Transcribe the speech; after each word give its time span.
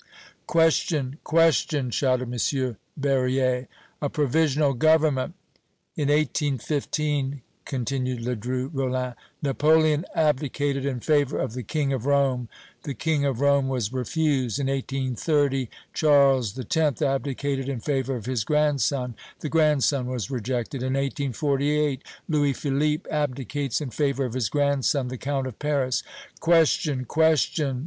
"Question 0.47 1.19
question!" 1.23 1.91
shouted 1.91 2.33
M. 2.33 2.75
Berryer. 2.97 3.67
"A 4.01 4.09
provisional 4.09 4.73
government!" 4.73 5.35
"In 5.95 6.07
1815," 6.09 7.43
continued 7.65 8.21
Ledru 8.23 8.71
Rollin, 8.73 9.13
"Napoleon 9.43 10.03
abdicated 10.15 10.87
in 10.87 11.01
favor 11.01 11.37
of 11.37 11.53
the 11.53 11.61
King 11.61 11.93
of 11.93 12.07
Rome. 12.07 12.49
The 12.81 12.95
King 12.95 13.25
of 13.25 13.41
Rome 13.41 13.69
was 13.69 13.93
refused. 13.93 14.57
In 14.57 14.69
1830, 14.69 15.69
Charles 15.93 16.57
X. 16.57 17.01
abdicated 17.03 17.69
in 17.69 17.79
favor 17.79 18.15
of 18.15 18.25
his 18.25 18.43
grandson. 18.43 19.13
The 19.41 19.49
grandson 19.49 20.07
was 20.07 20.31
rejected. 20.31 20.81
In 20.81 20.93
1848, 20.95 22.01
Louis 22.27 22.53
Philippe 22.53 23.07
abdicates 23.11 23.79
in 23.79 23.91
favor 23.91 24.25
of 24.25 24.33
his 24.33 24.49
grandson 24.49 25.09
the 25.09 25.17
Count 25.19 25.45
of 25.45 25.59
Paris!" 25.59 26.01
"Question 26.39 27.05
question!" 27.05 27.79